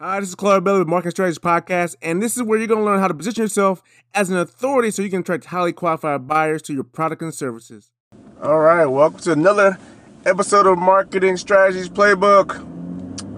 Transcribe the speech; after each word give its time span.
Hi, 0.00 0.20
this 0.20 0.28
is 0.28 0.36
Claude 0.36 0.62
Bailey 0.62 0.78
with 0.78 0.86
Market 0.86 1.10
Strategies 1.10 1.40
Podcast, 1.40 1.96
and 2.00 2.22
this 2.22 2.36
is 2.36 2.44
where 2.44 2.56
you're 2.56 2.68
going 2.68 2.78
to 2.78 2.84
learn 2.84 3.00
how 3.00 3.08
to 3.08 3.14
position 3.14 3.42
yourself 3.42 3.82
as 4.14 4.30
an 4.30 4.36
authority 4.36 4.92
so 4.92 5.02
you 5.02 5.10
can 5.10 5.22
attract 5.22 5.46
highly 5.46 5.72
qualified 5.72 6.28
buyers 6.28 6.62
to 6.62 6.72
your 6.72 6.84
product 6.84 7.20
and 7.20 7.34
services. 7.34 7.90
All 8.40 8.60
right, 8.60 8.86
welcome 8.86 9.18
to 9.18 9.32
another 9.32 9.76
episode 10.24 10.68
of 10.68 10.78
Marketing 10.78 11.36
Strategies 11.36 11.88
Playbook. 11.88 12.60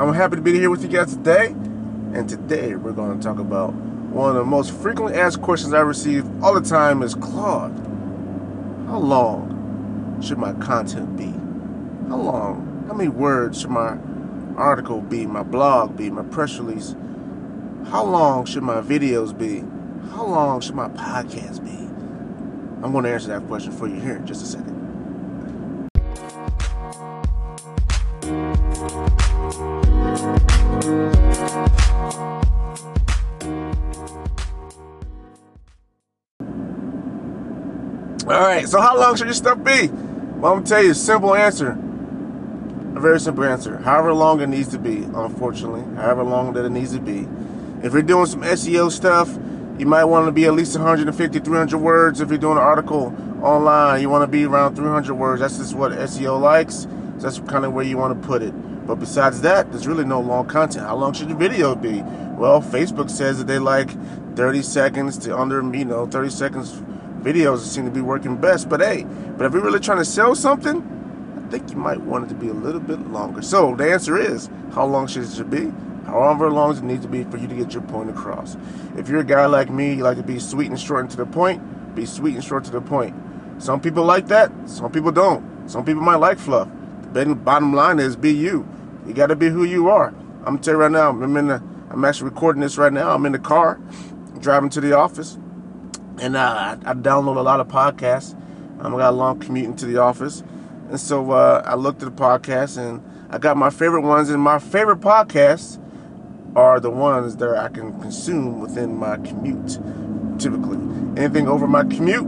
I'm 0.00 0.12
happy 0.12 0.34
to 0.34 0.42
be 0.42 0.52
here 0.54 0.68
with 0.68 0.82
you 0.82 0.88
guys 0.88 1.14
today, 1.14 1.46
and 1.46 2.28
today 2.28 2.74
we're 2.74 2.90
going 2.90 3.16
to 3.16 3.22
talk 3.22 3.38
about 3.38 3.72
one 3.72 4.30
of 4.30 4.34
the 4.34 4.44
most 4.44 4.72
frequently 4.72 5.14
asked 5.16 5.40
questions 5.40 5.72
I 5.72 5.82
receive 5.82 6.26
all 6.42 6.60
the 6.60 6.68
time 6.68 7.04
is 7.04 7.14
Claude, 7.14 7.70
how 8.88 8.98
long 8.98 10.20
should 10.20 10.38
my 10.38 10.54
content 10.54 11.16
be? 11.16 11.30
How 12.08 12.16
long? 12.16 12.84
How 12.88 12.94
many 12.94 13.10
words 13.10 13.60
should 13.60 13.70
my 13.70 13.96
article 14.58 15.00
be, 15.00 15.24
my 15.24 15.42
blog 15.42 15.96
be, 15.96 16.10
my 16.10 16.24
press 16.24 16.58
release? 16.58 16.96
How 17.90 18.04
long 18.04 18.44
should 18.44 18.64
my 18.64 18.80
videos 18.80 19.36
be? 19.36 19.60
How 20.10 20.26
long 20.26 20.60
should 20.60 20.74
my 20.74 20.88
podcast 20.88 21.64
be? 21.64 21.78
I'm 22.84 22.92
going 22.92 23.04
to 23.04 23.10
answer 23.10 23.28
that 23.28 23.46
question 23.46 23.72
for 23.72 23.86
you 23.86 24.00
here 24.00 24.16
in 24.16 24.26
just 24.26 24.42
a 24.42 24.46
second. 24.46 24.78
All 38.28 38.40
right, 38.40 38.68
so 38.68 38.80
how 38.80 38.98
long 38.98 39.16
should 39.16 39.28
your 39.28 39.34
stuff 39.34 39.62
be? 39.64 39.88
Well, 39.88 40.52
I'm 40.52 40.58
gonna 40.58 40.66
tell 40.66 40.84
you 40.84 40.90
a 40.90 40.94
simple 40.94 41.34
answer. 41.34 41.78
A 42.98 43.00
very 43.00 43.20
simple 43.20 43.44
answer. 43.44 43.76
However 43.76 44.12
long 44.12 44.40
it 44.40 44.48
needs 44.48 44.66
to 44.70 44.78
be, 44.78 45.04
unfortunately. 45.04 45.82
However 45.94 46.24
long 46.24 46.52
that 46.54 46.64
it 46.64 46.70
needs 46.70 46.94
to 46.94 46.98
be. 46.98 47.28
If 47.80 47.92
you're 47.92 48.02
doing 48.02 48.26
some 48.26 48.42
SEO 48.42 48.90
stuff, 48.90 49.38
you 49.78 49.86
might 49.86 50.02
want 50.02 50.26
to 50.26 50.32
be 50.32 50.46
at 50.46 50.54
least 50.54 50.76
150, 50.76 51.38
300 51.38 51.78
words. 51.78 52.20
If 52.20 52.28
you're 52.28 52.38
doing 52.38 52.56
an 52.56 52.64
article 52.64 53.14
online, 53.40 54.00
you 54.00 54.08
want 54.08 54.24
to 54.24 54.26
be 54.26 54.46
around 54.46 54.74
300 54.74 55.14
words. 55.14 55.40
That's 55.40 55.58
just 55.58 55.76
what 55.76 55.92
SEO 55.92 56.40
likes. 56.40 56.88
So 57.18 57.30
that's 57.30 57.38
kind 57.38 57.64
of 57.64 57.72
where 57.72 57.84
you 57.84 57.96
want 57.96 58.20
to 58.20 58.26
put 58.26 58.42
it. 58.42 58.50
But 58.84 58.96
besides 58.96 59.42
that, 59.42 59.70
there's 59.70 59.86
really 59.86 60.04
no 60.04 60.20
long 60.20 60.48
content. 60.48 60.84
How 60.84 60.96
long 60.96 61.12
should 61.12 61.28
the 61.28 61.36
video 61.36 61.76
be? 61.76 62.02
Well, 62.02 62.60
Facebook 62.60 63.10
says 63.10 63.38
that 63.38 63.46
they 63.46 63.60
like 63.60 63.90
30 64.34 64.60
seconds 64.62 65.16
to 65.18 65.38
under, 65.38 65.62
you 65.72 65.84
know, 65.84 66.08
30 66.08 66.30
seconds 66.30 66.82
videos 67.22 67.60
seem 67.60 67.84
to 67.84 67.92
be 67.92 68.00
working 68.00 68.36
best. 68.38 68.68
But 68.68 68.80
hey, 68.80 69.04
but 69.36 69.46
if 69.46 69.52
you're 69.52 69.62
really 69.62 69.78
trying 69.78 69.98
to 69.98 70.04
sell 70.04 70.34
something, 70.34 70.97
think 71.50 71.70
you 71.70 71.76
might 71.76 72.00
want 72.00 72.26
it 72.26 72.28
to 72.28 72.34
be 72.34 72.48
a 72.48 72.54
little 72.54 72.80
bit 72.80 73.00
longer. 73.08 73.42
So 73.42 73.74
the 73.74 73.90
answer 73.92 74.16
is, 74.16 74.48
how 74.72 74.86
long 74.86 75.06
should 75.06 75.24
it 75.24 75.50
be? 75.50 75.72
However 76.06 76.50
long 76.50 76.76
it 76.76 76.82
needs 76.82 77.02
to 77.02 77.08
be 77.08 77.24
for 77.24 77.36
you 77.36 77.46
to 77.48 77.54
get 77.54 77.74
your 77.74 77.82
point 77.82 78.10
across. 78.10 78.56
If 78.96 79.08
you're 79.08 79.20
a 79.20 79.24
guy 79.24 79.46
like 79.46 79.70
me, 79.70 79.94
you 79.94 80.02
like 80.02 80.16
to 80.16 80.22
be 80.22 80.38
sweet 80.38 80.68
and 80.68 80.80
short 80.80 81.00
and 81.00 81.10
to 81.10 81.16
the 81.16 81.26
point, 81.26 81.94
be 81.94 82.06
sweet 82.06 82.34
and 82.34 82.44
short 82.44 82.64
to 82.64 82.70
the 82.70 82.80
point. 82.80 83.14
Some 83.58 83.80
people 83.80 84.04
like 84.04 84.28
that, 84.28 84.50
some 84.66 84.90
people 84.90 85.12
don't. 85.12 85.68
Some 85.68 85.84
people 85.84 86.02
might 86.02 86.16
like 86.16 86.38
fluff. 86.38 86.68
The 87.12 87.34
bottom 87.34 87.74
line 87.74 87.98
is 87.98 88.16
be 88.16 88.32
you. 88.32 88.66
You 89.06 89.12
got 89.14 89.26
to 89.26 89.36
be 89.36 89.48
who 89.48 89.64
you 89.64 89.88
are. 89.88 90.08
I'm 90.08 90.54
gonna 90.54 90.58
tell 90.58 90.74
you 90.74 90.80
right 90.80 90.90
now. 90.90 91.10
I'm 91.10 91.36
in 91.36 91.48
the. 91.48 91.62
I'm 91.90 92.04
actually 92.04 92.30
recording 92.30 92.62
this 92.62 92.78
right 92.78 92.92
now. 92.92 93.10
I'm 93.10 93.26
in 93.26 93.32
the 93.32 93.38
car, 93.38 93.80
driving 94.38 94.70
to 94.70 94.80
the 94.80 94.92
office, 94.92 95.38
and 96.20 96.36
uh, 96.36 96.76
I, 96.84 96.90
I 96.90 96.94
download 96.94 97.36
a 97.36 97.40
lot 97.40 97.60
of 97.60 97.68
podcasts. 97.68 98.34
Um, 98.80 98.94
I 98.94 98.98
got 98.98 99.10
a 99.10 99.16
long 99.16 99.40
commute 99.40 99.66
into 99.66 99.86
the 99.86 99.98
office, 99.98 100.42
and 100.88 100.98
so 100.98 101.32
uh, 101.32 101.62
I 101.64 101.74
looked 101.74 102.02
at 102.02 102.16
the 102.16 102.22
podcast 102.22 102.78
and 102.78 103.02
I 103.30 103.38
got 103.38 103.56
my 103.56 103.70
favorite 103.70 104.02
ones. 104.02 104.30
And 104.30 104.42
my 104.42 104.58
favorite 104.58 105.00
podcasts 105.00 105.78
are 106.56 106.80
the 106.80 106.90
ones 106.90 107.36
that 107.36 107.56
I 107.56 107.68
can 107.68 108.00
consume 108.00 108.60
within 108.60 108.96
my 108.96 109.16
commute, 109.18 109.78
typically. 110.38 110.78
Anything 111.22 111.46
over 111.46 111.66
my 111.66 111.84
commute, 111.84 112.26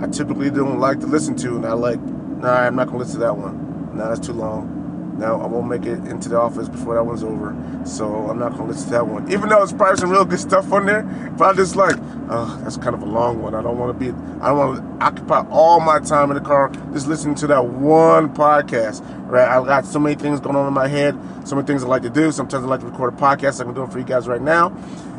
I 0.00 0.06
typically 0.06 0.50
don't 0.50 0.78
like 0.78 1.00
to 1.00 1.06
listen 1.06 1.34
to. 1.38 1.56
And 1.56 1.66
I 1.66 1.72
like, 1.72 2.00
nah, 2.00 2.52
I'm 2.52 2.76
not 2.76 2.86
going 2.86 2.98
to 2.98 3.04
listen 3.04 3.20
to 3.20 3.26
that 3.26 3.36
one. 3.36 3.96
Nah, 3.96 4.08
that's 4.10 4.24
too 4.24 4.32
long. 4.32 4.77
No, 5.18 5.40
I 5.40 5.46
won't 5.48 5.66
make 5.66 5.84
it 5.84 5.98
into 6.06 6.28
the 6.28 6.38
office 6.38 6.68
before 6.68 6.94
that 6.94 7.02
one's 7.02 7.24
over. 7.24 7.56
So 7.84 8.30
I'm 8.30 8.38
not 8.38 8.52
gonna 8.52 8.66
listen 8.66 8.84
to 8.84 8.90
that 8.90 9.06
one. 9.08 9.30
Even 9.32 9.48
though 9.48 9.60
it's 9.64 9.72
probably 9.72 9.96
some 9.96 10.10
real 10.10 10.24
good 10.24 10.38
stuff 10.38 10.72
on 10.72 10.86
there, 10.86 11.02
but 11.36 11.44
I 11.44 11.52
just 11.54 11.74
like, 11.74 11.96
oh, 12.30 12.60
that's 12.62 12.76
kind 12.76 12.94
of 12.94 13.02
a 13.02 13.04
long 13.04 13.42
one. 13.42 13.52
I 13.52 13.60
don't 13.60 13.76
want 13.78 13.98
to 13.98 13.98
be, 13.98 14.16
I 14.40 14.48
don't 14.48 14.58
want 14.58 15.00
to 15.00 15.04
occupy 15.04 15.44
all 15.50 15.80
my 15.80 15.98
time 15.98 16.30
in 16.30 16.36
the 16.36 16.40
car 16.40 16.70
just 16.92 17.08
listening 17.08 17.34
to 17.36 17.48
that 17.48 17.64
one 17.66 18.32
podcast. 18.32 19.02
Right? 19.28 19.48
I 19.48 19.64
got 19.64 19.86
so 19.86 19.98
many 19.98 20.14
things 20.14 20.38
going 20.38 20.54
on 20.54 20.68
in 20.68 20.72
my 20.72 20.86
head, 20.86 21.18
so 21.44 21.56
many 21.56 21.66
things 21.66 21.82
I 21.82 21.88
like 21.88 22.02
to 22.02 22.10
do. 22.10 22.30
Sometimes 22.30 22.64
I 22.64 22.68
like 22.68 22.80
to 22.80 22.86
record 22.86 23.12
a 23.12 23.16
podcast 23.16 23.58
like 23.58 23.66
I'm 23.66 23.74
doing 23.74 23.90
for 23.90 23.98
you 23.98 24.04
guys 24.04 24.28
right 24.28 24.40
now, 24.40 24.68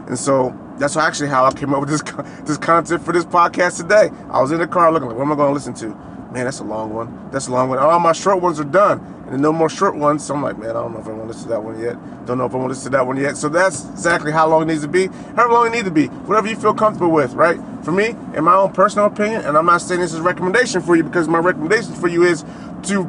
and 0.07 0.17
so 0.17 0.57
that's 0.77 0.95
actually 0.95 1.27
how 1.27 1.43
I 1.43 1.51
came 1.51 1.73
up 1.73 1.81
with 1.81 1.89
this 1.89 2.01
this 2.45 2.57
content 2.57 3.03
for 3.03 3.11
this 3.11 3.25
podcast 3.25 3.75
today. 3.75 4.11
I 4.29 4.41
was 4.41 4.53
in 4.53 4.59
the 4.59 4.67
car 4.67 4.93
looking 4.93 5.09
like, 5.09 5.17
what 5.17 5.25
am 5.25 5.33
I 5.33 5.35
to 5.35 5.51
listen 5.51 5.73
to? 5.73 6.18
Man, 6.31 6.45
that's 6.45 6.59
a 6.59 6.63
long 6.63 6.93
one. 6.93 7.29
That's 7.31 7.47
a 7.47 7.51
long 7.51 7.69
one. 7.69 7.79
All 7.79 7.99
my 7.99 8.13
short 8.13 8.39
ones 8.41 8.59
are 8.59 8.63
done 8.63 8.99
and 9.29 9.41
no 9.41 9.51
more 9.51 9.69
short 9.69 9.95
ones. 9.95 10.25
So 10.25 10.35
I'm 10.35 10.43
like, 10.43 10.57
man, 10.59 10.71
I 10.71 10.73
don't 10.73 10.93
know 10.93 10.99
if 10.99 11.07
I 11.07 11.11
want 11.11 11.23
to 11.23 11.27
listen 11.27 11.43
to 11.43 11.49
that 11.49 11.63
one 11.63 11.79
yet. 11.79 12.25
Don't 12.25 12.37
know 12.37 12.45
if 12.45 12.53
I 12.53 12.57
want 12.57 12.65
to 12.65 12.69
listen 12.69 12.91
to 12.91 12.97
that 12.97 13.07
one 13.07 13.17
yet. 13.17 13.37
So 13.37 13.49
that's 13.49 13.89
exactly 13.89 14.31
how 14.31 14.47
long 14.47 14.63
it 14.63 14.65
needs 14.65 14.81
to 14.81 14.87
be. 14.87 15.07
However 15.35 15.53
long 15.53 15.67
it 15.67 15.71
needs 15.71 15.85
to 15.85 15.91
be. 15.91 16.07
Whatever 16.07 16.47
you 16.47 16.55
feel 16.55 16.73
comfortable 16.73 17.11
with, 17.11 17.33
right? 17.33 17.59
For 17.83 17.91
me, 17.91 18.09
in 18.35 18.43
my 18.43 18.55
own 18.55 18.73
personal 18.73 19.07
opinion, 19.07 19.41
and 19.41 19.57
I'm 19.57 19.65
not 19.65 19.81
saying 19.81 20.01
this 20.01 20.13
is 20.13 20.19
a 20.19 20.23
recommendation 20.23 20.81
for 20.81 20.95
you 20.95 21.03
because 21.03 21.27
my 21.27 21.39
recommendation 21.39 21.93
for 21.93 22.07
you 22.07 22.23
is 22.23 22.43
to 22.83 23.05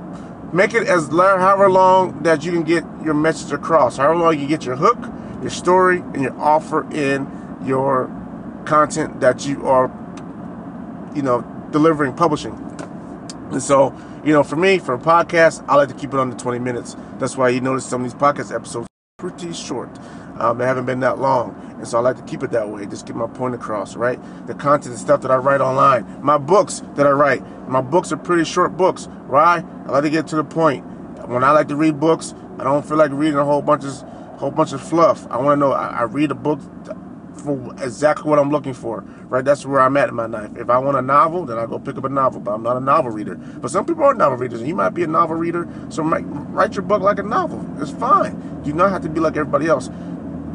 make 0.53 0.75
it 0.75 0.87
as 0.87 1.13
long, 1.13 1.41
however 1.41 1.71
long 1.71 2.23
that 2.23 2.45
you 2.45 2.53
can 2.53 2.63
get 2.63 2.85
your 3.05 3.15
message 3.15 3.53
across. 3.53 3.99
However 3.99 4.17
long 4.17 4.39
you 4.39 4.47
get 4.47 4.65
your 4.65 4.77
hook, 4.77 4.99
your 5.43 5.51
story, 5.51 5.99
and 5.99 6.23
your 6.23 6.39
offer 6.41 6.91
in 6.93 7.29
your 7.65 8.11
content 8.65 9.21
that 9.21 9.47
you 9.47 9.67
are, 9.67 9.91
you 11.15 11.23
know, 11.23 11.43
delivering, 11.71 12.15
publishing. 12.15 12.70
And 13.51 13.63
so 13.63 13.95
you 14.25 14.33
know, 14.33 14.43
for 14.43 14.57
me, 14.57 14.79
for 14.79 14.95
a 14.95 14.99
podcast, 14.99 15.65
I 15.69 15.77
like 15.77 15.89
to 15.89 15.95
keep 15.95 16.13
it 16.13 16.21
under 16.21 16.37
20 16.37 16.59
minutes. 16.59 16.95
That's 17.19 17.37
why 17.37 17.49
you 17.49 17.61
notice 17.61 17.87
some 17.87 18.05
of 18.05 18.11
these 18.11 18.21
podcast 18.21 18.55
episodes 18.55 18.87
pretty 19.17 19.53
short. 19.53 19.89
Um, 20.39 20.59
they 20.59 20.67
haven't 20.67 20.87
been 20.87 21.01
that 21.01 21.19
long. 21.19 21.55
And 21.77 21.87
so 21.87 21.99
I 21.99 22.01
like 22.01 22.17
to 22.17 22.23
keep 22.23 22.43
it 22.43 22.51
that 22.51 22.69
way, 22.69 22.87
just 22.87 23.07
get 23.07 23.17
my 23.17 23.27
point 23.27 23.55
across, 23.55 23.97
right? 23.97 24.19
The 24.47 24.55
content 24.55 24.93
and 24.93 24.99
stuff 24.99 25.23
that 25.23 25.31
I 25.31 25.37
write 25.37 25.61
online, 25.61 26.23
my 26.23 26.39
books 26.39 26.83
that 26.95 27.07
I 27.07 27.11
write, 27.11 27.43
my 27.69 27.81
books 27.81 28.13
are 28.13 28.17
pretty 28.17 28.45
short 28.45 28.77
books, 28.77 29.09
right? 29.27 29.65
I 29.87 29.91
like 29.91 30.05
to 30.05 30.11
get 30.11 30.27
to 30.29 30.37
the 30.37 30.45
point. 30.45 30.85
When 31.29 31.45
I 31.45 31.53
like 31.53 31.69
to 31.69 31.77
read 31.77 32.01
books, 32.01 32.35
I 32.59 32.65
don't 32.65 32.87
feel 32.87 32.97
like 32.97 33.11
reading 33.13 33.39
a 33.39 33.45
whole 33.45 33.63
bunch 33.63 33.85
of 33.85 34.03
whole 34.39 34.51
bunch 34.51 34.73
of 34.73 34.81
fluff. 34.81 35.27
I 35.31 35.37
want 35.37 35.59
to 35.59 35.61
know. 35.61 35.73
I, 35.73 35.89
I 35.89 36.03
read 36.05 36.31
a 36.31 36.35
book 36.35 36.61
for 37.41 37.75
exactly 37.83 38.29
what 38.29 38.39
I'm 38.39 38.51
looking 38.51 38.75
for. 38.75 39.01
Right, 39.29 39.45
that's 39.45 39.65
where 39.65 39.81
I'm 39.81 39.97
at 39.97 40.09
in 40.09 40.15
my 40.15 40.27
life. 40.27 40.51
If 40.57 40.71
I 40.71 40.79
want 40.79 40.97
a 40.97 41.03
novel, 41.03 41.45
then 41.47 41.59
I 41.59 41.67
go 41.67 41.79
pick 41.79 41.97
up 41.97 42.05
a 42.05 42.09
novel. 42.09 42.41
But 42.41 42.53
I'm 42.53 42.63
not 42.63 42.77
a 42.77 42.81
novel 42.81 43.11
reader. 43.11 43.37
But 43.37 43.71
some 43.71 43.85
people 43.85 44.05
are 44.05 44.15
novel 44.15 44.39
readers, 44.39 44.61
and 44.61 44.69
you 44.69 44.75
might 44.75 44.91
be 44.91 45.03
a 45.03 45.07
novel 45.07 45.37
reader. 45.37 45.69
So 45.89 46.03
write, 46.03 46.25
write 46.27 46.75
your 46.75 46.83
book 46.83 47.03
like 47.03 47.19
a 47.19 47.23
novel. 47.23 47.65
It's 47.81 47.91
fine. 47.91 48.63
You 48.65 48.73
don't 48.73 48.91
have 48.91 49.03
to 49.03 49.09
be 49.09 49.21
like 49.21 49.37
everybody 49.37 49.67
else. 49.67 49.89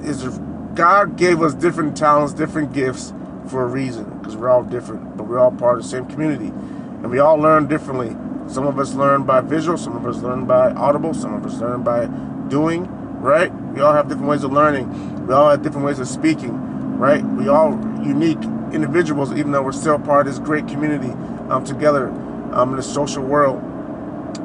Is 0.03 0.40
God 0.75 1.18
gave 1.18 1.41
us 1.41 1.53
different 1.53 1.95
talents, 1.95 2.34
different 2.34 2.74
gifts 2.74 3.13
for 3.47 3.63
a 3.63 3.68
reason, 3.68 4.06
because 4.19 4.35
we're 4.35 4.50
all 4.50 4.63
different, 4.63 5.16
but 5.18 5.25
we're 5.28 5.40
all 5.40 5.51
part 5.51 5.78
of 5.78 5.84
the 5.84 5.90
same 5.90 6.06
community, 6.06 6.47
and 6.47 7.09
we 7.09 7.19
all 7.19 7.38
learn 7.38 7.68
differently. 7.68 8.09
Some 8.51 8.68
of 8.68 8.78
us 8.78 8.94
learn 8.94 9.24
by 9.24 9.41
visual, 9.41 9.78
some 9.78 9.95
of 9.95 10.06
us 10.06 10.22
learn 10.22 10.45
by 10.45 10.72
audible, 10.72 11.13
some 11.13 11.34
of 11.34 11.45
us 11.45 11.59
learn 11.59 11.84
by 11.84 12.07
doing. 12.50 12.88
Right? 13.16 13.51
We 13.74 13.81
all 13.81 13.94
have 13.94 14.07
different 14.07 14.29
ways 14.29 14.44
of 14.44 14.51
learning. 14.51 15.25
We 15.25 15.34
all 15.34 15.50
have 15.50 15.63
different 15.63 15.85
ways 15.88 16.00
of 16.00 16.07
speaking 16.07 16.75
right? 16.97 17.23
We 17.23 17.47
all 17.47 17.72
unique 18.06 18.41
individuals, 18.73 19.31
even 19.33 19.51
though 19.51 19.63
we're 19.63 19.72
still 19.72 20.00
part 20.00 20.28
of 20.28 20.33
this 20.33 20.39
great 20.39 20.67
community 20.67 21.11
um, 21.50 21.63
together 21.63 22.09
um, 22.53 22.72
in 22.72 22.78
the 22.78 22.83
social 22.83 23.23
world. 23.23 23.61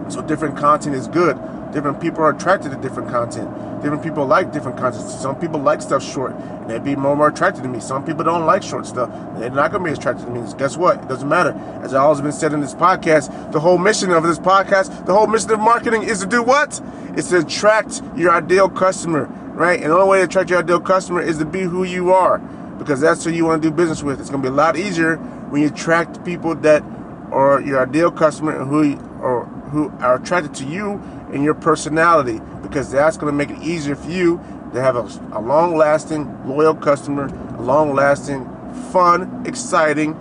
So 0.09 0.23
different 0.23 0.57
content 0.57 0.97
is 0.97 1.09
good. 1.09 1.39
Different 1.73 2.01
people 2.01 2.23
are 2.23 2.31
attracted 2.31 2.73
to 2.73 2.79
different 2.79 3.11
content. 3.11 3.49
Different 3.81 4.03
people 4.03 4.27
like 4.27 4.53
different 4.53 4.77
content. 4.77 5.09
Some 5.09 5.39
people 5.39 5.61
like 5.61 5.81
stuff 5.81 6.03
short, 6.03 6.33
and 6.33 6.69
they'd 6.69 6.83
be 6.83 6.97
more, 6.97 7.17
more 7.17 7.29
attracted 7.29 7.63
to 7.63 7.69
me. 7.69 7.79
Some 7.81 8.05
people 8.05 8.25
don't 8.25 8.45
like 8.45 8.63
short 8.63 8.87
stuff. 8.87 9.09
They're 9.39 9.51
not 9.51 9.71
going 9.71 9.85
to 9.85 9.91
be 9.91 9.97
attracted 9.97 10.27
to 10.27 10.33
me. 10.33 10.43
Guess 10.59 10.77
what? 10.77 11.03
It 11.03 11.09
doesn't 11.09 11.29
matter. 11.29 11.53
As 11.83 11.95
I 11.95 12.01
always 12.01 12.21
been 12.21 12.33
said 12.33 12.53
in 12.53 12.61
this 12.61 12.75
podcast, 12.75 13.53
the 13.53 13.61
whole 13.61 13.79
mission 13.79 14.11
of 14.11 14.25
this 14.25 14.39
podcast, 14.39 15.07
the 15.07 15.15
whole 15.15 15.29
mission 15.29 15.51
of 15.53 15.61
marketing 15.61 16.03
is 16.03 16.21
to 16.21 16.27
do 16.27 16.43
what? 16.43 16.81
It's 17.17 17.31
to 17.31 17.39
attract 17.39 18.03
your 18.17 18.33
ideal 18.33 18.69
customer 18.69 19.27
right? 19.61 19.79
And 19.79 19.91
the 19.91 19.95
only 19.95 20.09
way 20.09 20.19
to 20.21 20.25
attract 20.25 20.49
your 20.49 20.61
ideal 20.61 20.81
customer 20.81 21.21
is 21.21 21.37
to 21.37 21.45
be 21.45 21.61
who 21.61 21.85
you 21.85 22.15
are 22.15 22.39
because 22.79 22.99
that's 22.99 23.23
who 23.23 23.31
you 23.31 23.45
want 23.45 23.63
to 23.63 23.69
do 23.69 23.77
business 23.77 24.03
with. 24.03 24.19
It's 24.19 24.31
going 24.31 24.43
to 24.43 24.49
be 24.49 24.53
a 24.53 24.57
lot 24.57 24.79
easier 24.79 25.17
when 25.51 25.61
you 25.61 25.69
attract 25.69 26.25
people 26.25 26.55
that 26.57 26.83
are 27.31 27.61
your 27.61 27.87
ideal 27.87 28.11
customer 28.11 28.59
and 28.59 28.71
who 28.71 28.97
or 29.21 29.45
who 29.71 29.91
are 29.99 30.17
attracted 30.17 30.55
to 30.55 30.65
you 30.65 30.93
and 31.31 31.45
your 31.45 31.53
personality 31.53 32.41
because 32.63 32.91
that's 32.91 33.19
going 33.19 33.31
to 33.31 33.37
make 33.37 33.51
it 33.51 33.63
easier 33.63 33.95
for 33.95 34.11
you 34.11 34.39
to 34.73 34.81
have 34.81 34.97
a, 34.97 35.03
a 35.37 35.41
long-lasting, 35.41 36.49
loyal 36.49 36.75
customer, 36.75 37.27
a 37.59 37.63
long-lasting, 37.63 38.45
fun, 38.91 39.43
exciting 39.47 40.15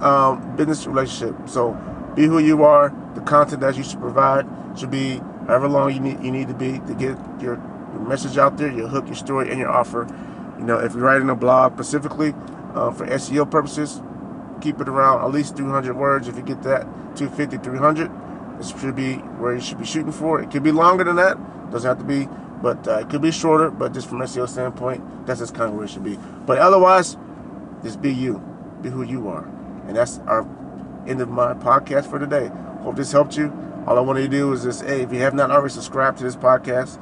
um, 0.00 0.56
business 0.56 0.84
relationship. 0.84 1.36
So 1.48 1.74
be 2.16 2.24
who 2.24 2.40
you 2.40 2.64
are. 2.64 2.92
The 3.14 3.20
content 3.20 3.60
that 3.60 3.76
you 3.76 3.84
should 3.84 4.00
provide 4.00 4.46
should 4.76 4.90
be 4.90 5.18
however 5.46 5.68
long 5.68 5.94
you 5.94 6.00
need 6.00 6.20
you 6.24 6.32
need 6.32 6.48
to 6.48 6.54
be 6.54 6.80
to 6.88 6.94
get 6.98 7.16
your 7.40 7.56
your 7.94 8.08
message 8.08 8.38
out 8.38 8.56
there, 8.56 8.70
your 8.70 8.88
hook, 8.88 9.06
your 9.06 9.14
story, 9.14 9.50
and 9.50 9.58
your 9.58 9.70
offer. 9.70 10.06
You 10.58 10.64
know, 10.64 10.78
if 10.78 10.94
you're 10.94 11.02
writing 11.02 11.30
a 11.30 11.34
blog 11.34 11.74
specifically 11.74 12.34
uh, 12.74 12.90
for 12.90 13.06
SEO 13.06 13.50
purposes, 13.50 14.02
keep 14.60 14.80
it 14.80 14.88
around 14.88 15.24
at 15.24 15.30
least 15.30 15.56
300 15.56 15.96
words. 15.96 16.28
If 16.28 16.36
you 16.36 16.42
get 16.42 16.62
that, 16.62 16.82
250, 17.16 17.58
300, 17.58 18.10
this 18.58 18.70
should 18.78 18.96
be 18.96 19.14
where 19.14 19.54
you 19.54 19.60
should 19.60 19.78
be 19.78 19.84
shooting 19.84 20.12
for. 20.12 20.40
It 20.40 20.50
could 20.50 20.62
be 20.62 20.72
longer 20.72 21.04
than 21.04 21.16
that. 21.16 21.38
Doesn't 21.70 21.88
have 21.88 21.98
to 21.98 22.04
be, 22.04 22.28
but 22.62 22.86
uh, 22.86 22.98
it 22.98 23.10
could 23.10 23.22
be 23.22 23.30
shorter. 23.30 23.70
But 23.70 23.92
just 23.92 24.08
from 24.08 24.18
SEO 24.20 24.48
standpoint, 24.48 25.26
that's 25.26 25.40
just 25.40 25.54
kind 25.54 25.70
of 25.70 25.76
where 25.76 25.84
it 25.84 25.90
should 25.90 26.04
be. 26.04 26.18
But 26.46 26.58
otherwise, 26.58 27.16
just 27.82 28.00
be 28.00 28.12
you, 28.12 28.42
be 28.80 28.90
who 28.90 29.02
you 29.02 29.28
are, 29.28 29.44
and 29.86 29.96
that's 29.96 30.18
our 30.26 30.46
end 31.06 31.20
of 31.20 31.28
my 31.28 31.54
podcast 31.54 32.08
for 32.08 32.18
today. 32.18 32.50
Hope 32.82 32.96
this 32.96 33.12
helped 33.12 33.36
you. 33.36 33.52
All 33.86 33.98
I 33.98 34.00
want 34.00 34.18
you 34.18 34.24
to 34.24 34.30
do 34.30 34.52
is 34.52 34.62
just, 34.62 34.82
hey, 34.82 35.02
if 35.02 35.12
you 35.12 35.18
have 35.20 35.34
not 35.34 35.50
already 35.50 35.72
subscribed 35.72 36.18
to 36.18 36.24
this 36.24 36.36
podcast, 36.36 36.98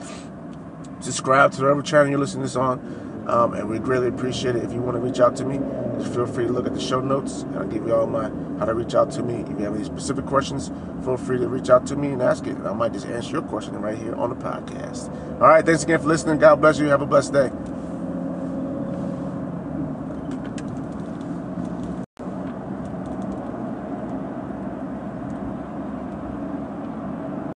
subscribe 1.03 1.53
to 1.53 1.63
whatever 1.63 1.83
channel 1.83 2.09
you're 2.09 2.19
listening 2.19 2.43
to 2.43 2.49
this 2.49 2.57
on. 2.57 3.25
Um, 3.29 3.55
and 3.55 3.69
we 3.69 3.79
greatly 3.79 4.09
appreciate 4.09 4.57
it. 4.57 4.65
If 4.65 4.73
you 4.73 4.81
want 4.81 4.97
to 4.97 5.01
reach 5.01 5.21
out 5.21 5.37
to 5.37 5.45
me, 5.45 5.59
just 5.99 6.13
feel 6.13 6.27
free 6.27 6.47
to 6.47 6.53
look 6.53 6.67
at 6.67 6.75
the 6.75 6.81
show 6.81 7.01
notes, 7.01 7.43
and 7.43 7.57
I'll 7.57 7.67
give 7.67 7.87
you 7.87 7.95
all 7.95 8.07
my 8.07 8.31
how 8.59 8.65
to 8.65 8.75
reach 8.75 8.95
out 8.95 9.11
to 9.13 9.23
me. 9.23 9.35
If 9.43 9.49
you 9.51 9.65
have 9.65 9.75
any 9.75 9.85
specific 9.85 10.27
questions, 10.27 10.73
feel 11.05 11.17
free 11.17 11.39
to 11.39 11.49
reach 11.49 11.71
out 11.71 11.87
to 11.87 11.97
me 11.97 12.09
and 12.09 12.23
ask 12.23 12.47
it. 12.47 12.57
I 12.59 12.73
might 12.73 12.93
just 12.93 13.07
answer 13.07 13.31
your 13.31 13.43
question 13.43 13.81
right 13.81 13.97
here 13.97 14.15
on 14.17 14.31
the 14.31 14.37
podcast. 14.37 15.11
All 15.35 15.49
right, 15.49 15.65
thanks 15.65 15.85
again 15.85 16.01
for 16.01 16.09
listening. 16.09 16.39
God 16.39 16.61
bless 16.61 16.79
you. 16.79 16.87
Have 16.87 17.03
a 17.03 17.07
blessed 17.07 17.33
day. 17.33 17.51